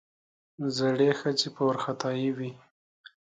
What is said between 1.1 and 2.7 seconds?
ښځې په وارخطايي وې.